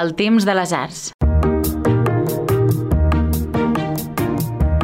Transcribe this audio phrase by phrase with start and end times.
[0.00, 1.00] El temps de les arts.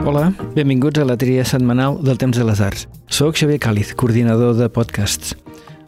[0.05, 2.83] Hola, benvinguts a la tria setmanal del Temps de les Arts.
[3.09, 5.33] Soc Xavier Càliz, coordinador de podcasts.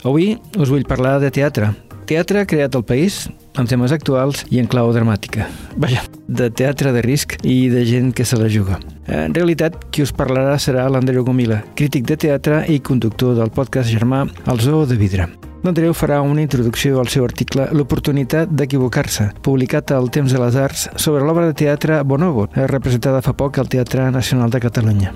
[0.01, 1.75] Avui us vull parlar de teatre.
[2.09, 3.27] Teatre creat al país,
[3.61, 5.51] amb temes actuals i en clau dramàtica.
[5.77, 8.79] Vaja, de teatre de risc i de gent que se la juga.
[9.13, 13.93] En realitat, qui us parlarà serà l'Andreu Gomila, crític de teatre i conductor del podcast
[13.93, 15.29] germà El Zoo de Vidre.
[15.65, 20.87] L'Andreu farà una introducció al seu article L'oportunitat d'equivocar-se, publicat al Temps de les Arts
[20.97, 25.15] sobre l'obra de teatre Bonobo, representada fa poc al Teatre Nacional de Catalunya.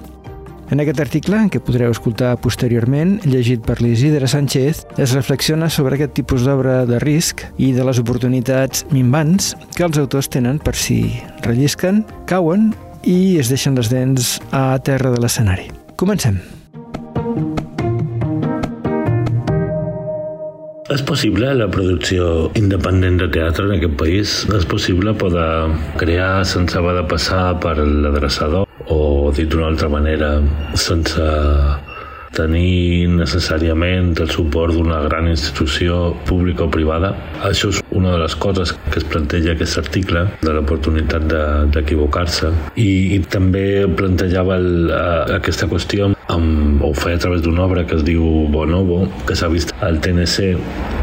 [0.73, 6.15] En aquest article, que podreu escoltar posteriorment, llegit per l'Isidre Sánchez, es reflexiona sobre aquest
[6.17, 11.03] tipus d'obra de risc i de les oportunitats minvants que els autors tenen per si
[11.45, 12.71] rellisquen, cauen
[13.05, 15.69] i es deixen les dents a terra de l'escenari.
[16.01, 16.41] Comencem.
[20.93, 24.33] És possible la producció independent de teatre en aquest país?
[24.59, 25.47] És possible poder
[26.01, 28.99] crear sense haver de passar per l'adreçador o,
[29.33, 30.35] dit d'una altra manera,
[30.77, 31.25] sense
[32.37, 37.13] tenir necessàriament el suport d'una gran institució pública o privada.
[37.45, 41.29] Això és una de les coses que es planteja aquest article de l'oportunitat
[41.73, 45.05] d'equivocar-se i, i també plantejava el, a,
[45.39, 49.51] aquesta qüestió amb, ho feia a través d'una obra que es diu Bonobo, que s'ha
[49.53, 50.53] vist al TNC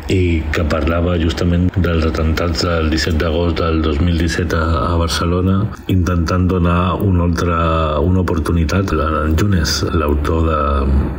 [0.09, 5.59] i que parlava justament dels atemptats del 17 d'agost del 2017 a, Barcelona
[5.93, 7.57] intentant donar una altra
[8.03, 10.61] una oportunitat a en Junes, l'autor de,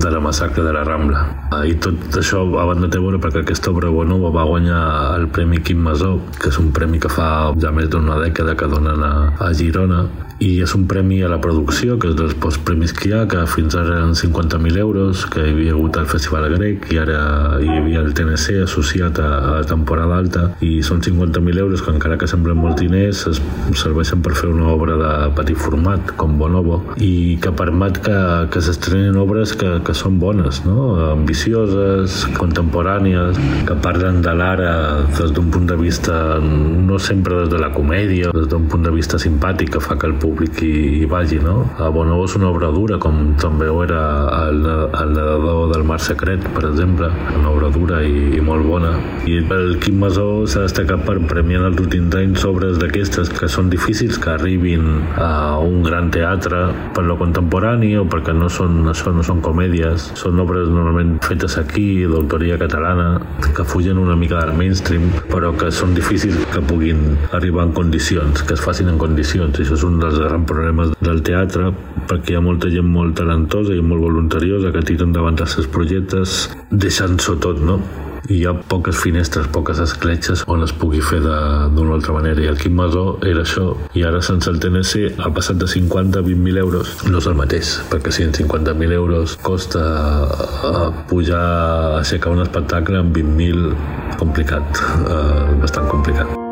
[0.03, 1.23] de la massacre de la Rambla.
[1.67, 4.83] I tot això a banda té veure perquè aquesta obra Bonobo va guanyar
[5.19, 8.69] el Premi Quim Masó, que és un premi que fa ja més d'una dècada que
[8.71, 10.05] donen a, a Girona
[10.41, 13.43] i és un premi a la producció, que és dels postpremis que hi ha, que
[13.51, 17.19] fins ara eren 50.000 euros, que hi havia hagut el Festival Grec i ara
[17.61, 21.93] hi havia el TNC associat a, a la temporada alta i són 50.000 euros que
[21.93, 23.43] encara que semblen molts diners es
[23.77, 28.17] serveixen per fer una obra de petit format com Bonobo i que permet que,
[28.53, 30.89] que s'estrenin obres que, que són bones, no?
[31.11, 33.37] ambicioses, contemporànies,
[33.69, 34.73] que parlen de l'ara
[35.19, 38.97] des d'un punt de vista no sempre des de la comèdia, des d'un punt de
[38.97, 41.65] vista simpàtic que fa que el públic públic hi, hi vagi, no?
[41.83, 44.01] A Bonobo és una obra dura, com també ho era
[44.47, 44.63] el,
[45.01, 48.93] el nedador del mar secret, per exemple, una obra dura i, i molt bona.
[49.27, 53.71] I el Quim Masó s'ha destacat per premiar els últims anys obres d'aquestes que són
[53.73, 54.87] difícils que arribin
[55.19, 56.63] a un gran teatre
[56.95, 61.59] per lo contemporani o perquè no són, això no són comèdies, són obres normalment fetes
[61.61, 63.11] aquí, d'autoria catalana,
[63.57, 68.45] que fugen una mica del mainstream, però que són difícils que puguin arribar en condicions,
[68.47, 71.71] que es facin en condicions, i això és un dels grans problemes del teatre
[72.11, 75.69] perquè hi ha molta gent molt talentosa i molt voluntariosa que tiren davant els seus
[75.71, 77.81] projectes deixant-s'ho tot, no?
[78.31, 82.43] hi ha poques finestres, poques escletxes on es pugui fer d'una altra manera.
[82.43, 83.73] I el Quim Masó era això.
[83.99, 86.93] I ara sense el TNC ha passat de 50 a 20.000 euros.
[87.09, 89.83] No és el mateix, perquè si en 50.000 euros costa
[90.27, 91.47] uh, pujar
[92.03, 93.75] aixecar un espectacle amb 20.000,
[94.21, 96.50] complicat, uh, bastant complicat.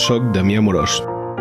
[0.00, 0.94] Soc Damià Morós.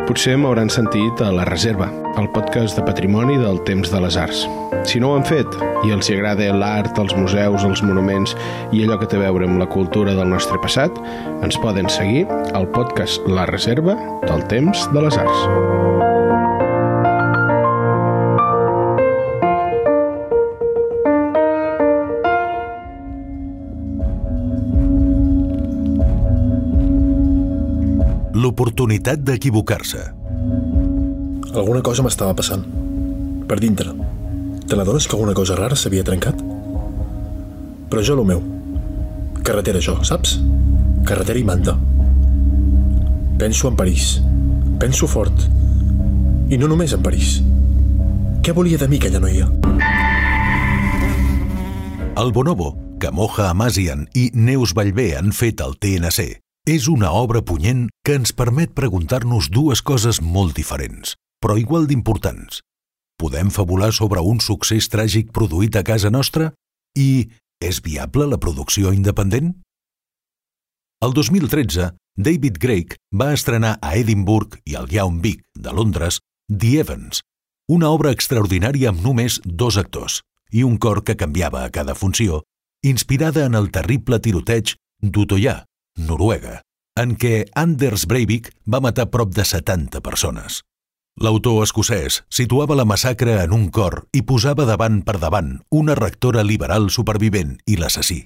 [0.07, 1.87] Potser m'hauran sentit a La Reserva,
[2.19, 4.41] el podcast de patrimoni del temps de les arts.
[4.89, 5.55] Si no ho han fet
[5.87, 8.35] i els agrada l'art, els museus, els monuments
[8.75, 10.99] i allò que té a veure amb la cultura del nostre passat,
[11.45, 12.25] ens poden seguir
[12.57, 13.95] al podcast La Reserva
[14.27, 16.18] del temps de les arts.
[28.59, 30.01] L'oportunitat d'equivocar-se.
[31.55, 32.65] Alguna cosa m'estava passant.
[33.47, 33.93] Per dintre.
[34.67, 36.41] Te n'adones que alguna cosa rara s'havia trencat?
[37.89, 38.41] Però jo lo meu.
[39.47, 40.35] Carretera jo, saps?
[41.07, 41.77] Carretera i manta.
[43.39, 44.19] Penso en París.
[44.83, 45.47] Penso fort.
[46.51, 47.39] I no només en París.
[48.43, 49.47] Què volia de mi aquella noia?
[52.19, 57.41] El Bonobo, que Moja Amasian i Neus Vallvé han fet al TNC, és una obra
[57.41, 62.61] punyent que ens permet preguntar-nos dues coses molt diferents, però igual d'importants.
[63.19, 66.53] Podem fabular sobre un succés tràgic produït a casa nostra?
[66.95, 67.29] I
[67.59, 69.53] és viable la producció independent?
[71.03, 76.19] El 2013, David Craig va estrenar a Edimburg i al Young Vic de Londres
[76.51, 77.21] The Evans,
[77.69, 80.21] una obra extraordinària amb només dos actors
[80.51, 82.41] i un cor que canviava a cada funció,
[82.83, 85.63] inspirada en el terrible tiroteig d'Utoyà,
[85.99, 86.61] Noruega,
[86.99, 90.61] en què Anders Breivik va matar prop de 70 persones.
[91.19, 96.45] L'autor escocès situava la massacre en un cor i posava davant per davant una rectora
[96.47, 98.21] liberal supervivent i l'assassí.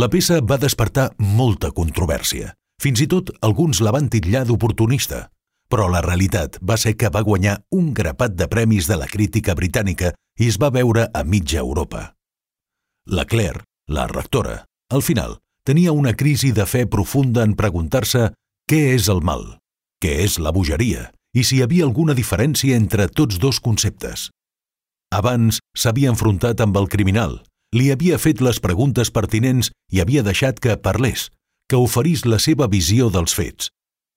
[0.00, 2.54] La peça va despertar molta controvèrsia.
[2.80, 5.26] Fins i tot alguns la van titllar d'oportunista,
[5.68, 9.54] però la realitat va ser que va guanyar un grapat de premis de la crítica
[9.58, 12.14] britànica i es va veure a mitja Europa.
[13.06, 15.36] La Claire, la rectora, al final,
[15.70, 18.32] tenia una crisi de fe profunda en preguntar-se
[18.66, 19.44] què és el mal,
[20.02, 24.30] què és la bogeria i si hi havia alguna diferència entre tots dos conceptes.
[25.14, 27.36] Abans s'havia enfrontat amb el criminal,
[27.70, 31.28] li havia fet les preguntes pertinents i havia deixat que parlés,
[31.70, 33.70] que oferís la seva visió dels fets.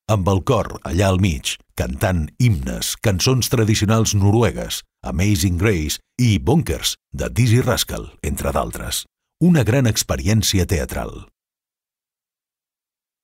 [0.10, 6.96] Amb el cor allà al mig, cantant himnes, cançons tradicionals noruegues, Amazing Grace i Bonkers,
[7.14, 9.06] de Dizzy Rascal, entre d'altres.
[9.38, 11.14] Una gran experiència teatral.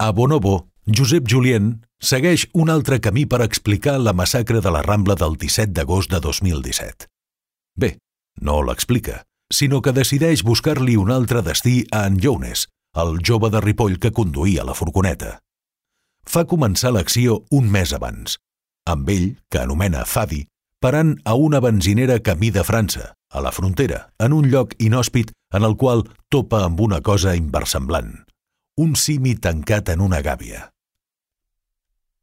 [0.02, 5.18] A Bonobo, Josep Julien segueix un altre camí per explicar la massacre de la Rambla
[5.20, 7.10] del 17 d'agost de 2017.
[7.76, 7.98] Bé,
[8.40, 13.60] no l'explica, sinó que decideix buscar-li un altre destí a en Jounes, el jove de
[13.60, 15.34] Ripoll que conduïa la furgoneta.
[16.24, 18.40] Fa començar l'acció un mes abans,
[18.88, 20.46] amb ell, que anomena Fadi,
[20.80, 25.68] parant a una benzinera camí de França, a la frontera, en un lloc inhòspit en
[25.68, 28.29] el qual topa amb una cosa inversemblant,
[28.80, 30.70] un simi tancat en una gàbia.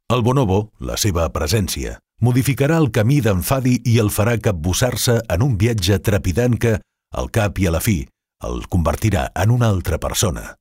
[0.09, 5.43] El bonobo, la seva presència, modificarà el camí d'en Fadi i el farà capbussar-se en
[5.45, 6.77] un viatge trepidant que,
[7.13, 7.99] al cap i a la fi,
[8.47, 10.55] el convertirà en una altra persona.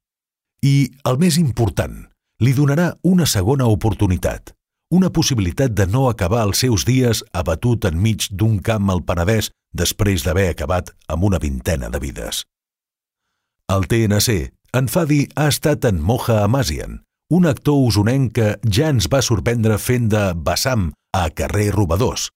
[0.60, 1.96] I, el més important,
[2.44, 4.52] li donarà una segona oportunitat,
[4.92, 10.26] una possibilitat de no acabar els seus dies abatut enmig d'un camp al Penedès després
[10.26, 12.44] d'haver acabat amb una vintena de vides.
[13.72, 17.00] Al TNC, en Fadi ha estat en Moja Amazian,
[17.30, 22.28] un actor usonenc que ja ens va sorprendre fent de Bassam a Carrer Robadors.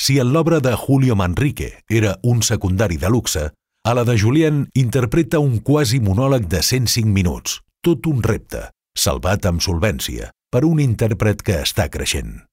[0.00, 3.50] Si en l'obra de Julio Manrique era un secundari de luxe,
[3.84, 9.46] a la de Julien interpreta un quasi monòleg de 105 minuts, tot un repte, salvat
[9.46, 12.44] amb solvència, per un intèrpret que està creixent.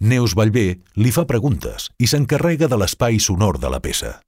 [0.00, 0.66] Neus Vallvé
[1.00, 4.18] li fa preguntes i s'encarrega de l'espai sonor de la peça.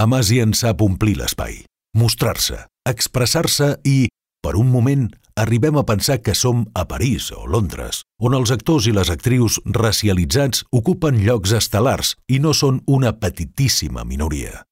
[0.00, 1.64] Amasian sap omplir l'espai,
[1.96, 4.08] mostrar-se, expressar-se i,
[4.42, 8.88] per un moment, arribem a pensar que som a París o Londres, on els actors
[8.90, 14.64] i les actrius racialitzats ocupen llocs estel·lars i no són una petitíssima minoria.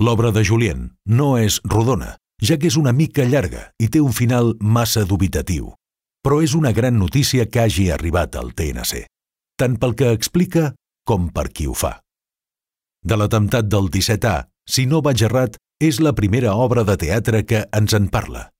[0.00, 4.14] L'obra de Julien no és rodona, ja que és una mica llarga i té un
[4.16, 5.74] final massa dubitatiu,
[6.24, 9.04] però és una gran notícia que hagi arribat al TNC,
[9.60, 10.70] tant pel que explica
[11.04, 11.98] com per qui ho fa.
[13.04, 17.64] De l'atemptat del 17A, si no vaig errat, és la primera obra de teatre que
[17.72, 18.50] ens en parla.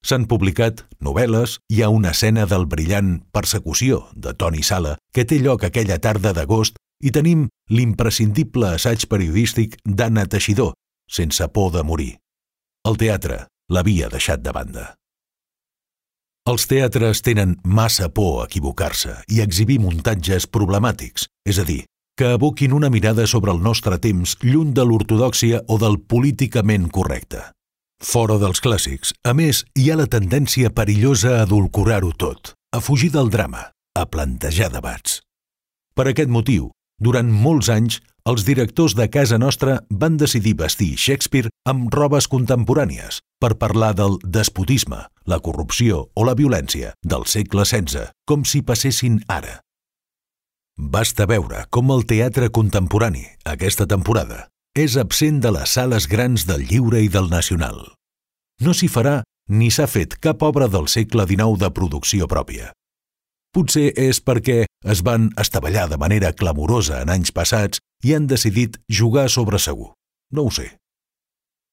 [0.00, 5.42] S'han publicat novel·les, hi ha una escena del brillant Persecució de Toni Sala que té
[5.44, 10.72] lloc aquella tarda d'agost i tenim l'imprescindible assaig periodístic d'Anna Teixidor,
[11.04, 12.14] sense por de morir.
[12.88, 14.86] El teatre l'havia deixat de banda.
[16.48, 21.82] Els teatres tenen massa por a equivocar-se i exhibir muntatges problemàtics, és a dir,
[22.20, 27.38] que aboquin una mirada sobre el nostre temps lluny de l'ortodòxia o del políticament correcte.
[28.04, 33.08] Fora dels clàssics, a més, hi ha la tendència perillosa a adulcorar-ho tot, a fugir
[33.14, 33.62] del drama,
[33.96, 35.22] a plantejar debats.
[35.96, 36.68] Per aquest motiu,
[37.00, 43.22] durant molts anys, els directors de casa nostra van decidir vestir Shakespeare amb robes contemporànies
[43.40, 49.22] per parlar del despotisme, la corrupció o la violència del segle XVI, com si passessin
[49.24, 49.62] ara.
[50.80, 56.64] Basta veure com el teatre contemporani, aquesta temporada, és absent de les sales grans del
[56.64, 57.82] lliure i del nacional.
[58.64, 59.18] No s'hi farà
[59.52, 62.72] ni s'ha fet cap obra del segle XIX de producció pròpia.
[63.52, 68.80] Potser és perquè es van estavellar de manera clamorosa en anys passats i han decidit
[68.88, 69.92] jugar sobre segur.
[70.32, 70.78] No ho sé.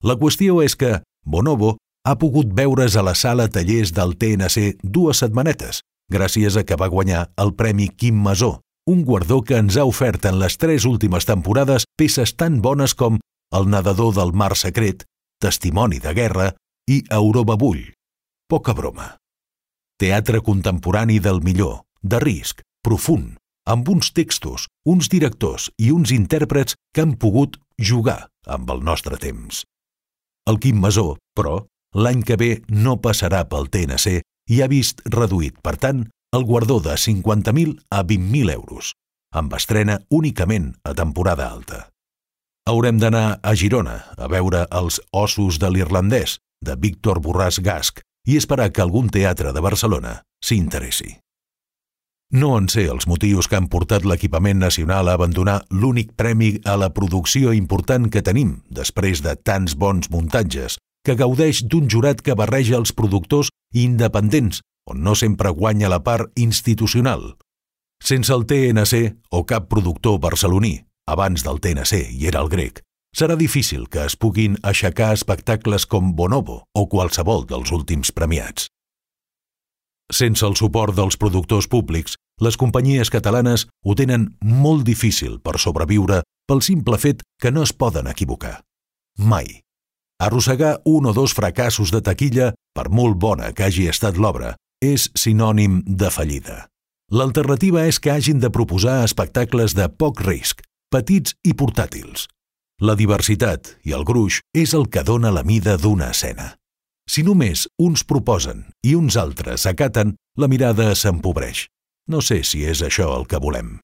[0.04, 5.24] La qüestió és que Bonobo ha pogut veure's a la sala tallers del TNC dues
[5.24, 5.80] setmanetes,
[6.12, 8.58] gràcies a que va guanyar el Premi Quim Masó,
[8.88, 13.20] un guardó que ens ha ofert en les tres últimes temporades peces tan bones com
[13.52, 15.04] El nedador del mar secret,
[15.40, 16.48] Testimoni de guerra
[16.90, 17.94] i Europa Bull.
[18.48, 19.18] Poca broma.
[20.00, 26.76] Teatre contemporani del millor, de risc, profund, amb uns textos, uns directors i uns intèrprets
[26.96, 29.66] que han pogut jugar amb el nostre temps.
[30.48, 31.66] El Quim Masó, però,
[31.96, 36.80] l'any que ve no passarà pel TNC i ha vist reduït, per tant, el guardó
[36.80, 38.94] de 50.000 a 20.000 euros,
[39.32, 41.90] amb estrena únicament a temporada alta.
[42.68, 48.36] Haurem d'anar a Girona a veure els ossos de l'irlandès, de Víctor Borràs Gasc, i
[48.36, 51.16] esperar que algun teatre de Barcelona s'hi interessi.
[52.36, 56.76] No en sé els motius que han portat l'equipament nacional a abandonar l'únic premi a
[56.76, 60.76] la producció important que tenim després de tants bons muntatges,
[61.08, 66.32] que gaudeix d'un jurat que barreja els productors independents, on no sempre guanya la part
[66.36, 67.36] institucional.
[68.04, 72.82] Sense el TNC o cap productor barceloní, abans del TNC i era el grec,
[73.18, 78.68] serà difícil que es puguin aixecar espectacles com Bonobo o qualsevol dels últims premiats.
[80.14, 86.22] Sense el suport dels productors públics, les companyies catalanes ho tenen molt difícil per sobreviure
[86.48, 88.62] pel simple fet que no es poden equivocar.
[89.18, 89.64] Mai.
[90.22, 95.10] Arrossegar un o dos fracassos de taquilla, per molt bona que hagi estat l'obra, és
[95.18, 96.68] sinònim de fallida.
[97.12, 102.28] L'alternativa és que hagin de proposar espectacles de poc risc, petits i portàtils.
[102.84, 106.54] La diversitat i el gruix és el que dona la mida d'una escena.
[107.10, 111.66] Si només uns proposen i uns altres acaten, la mirada s'empobreix.
[112.12, 113.80] No sé si és això el que volem.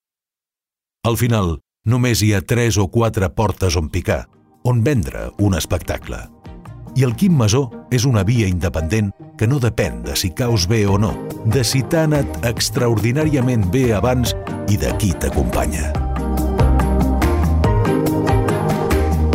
[1.07, 1.57] Al final,
[1.87, 4.25] només hi ha tres o quatre portes on picar,
[4.63, 6.32] on vendre un espectacle.
[6.93, 10.83] I el Quim Masó és una via independent que no depèn de si caus bé
[10.85, 11.15] o no,
[11.49, 14.35] de si t'ha anat extraordinàriament bé abans
[14.69, 15.89] i de qui t'acompanya.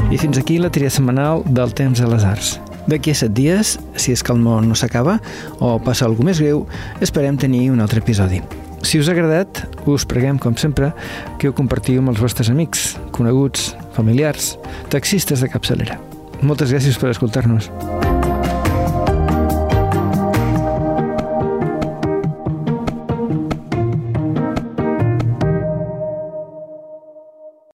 [0.09, 2.55] I fins aquí la tria setmanal del Temps de les Arts.
[2.89, 5.19] D'aquí a set dies, si és que el món no s'acaba
[5.59, 6.63] o passa alguna més greu,
[7.05, 8.41] esperem tenir un altre episodi.
[8.87, 10.95] Si us ha agradat, us preguem, com sempre,
[11.43, 14.55] que ho compartiu amb els vostres amics, coneguts, familiars,
[14.95, 15.99] taxistes de capçalera.
[16.43, 17.71] Moltes gràcies per escoltar-nos.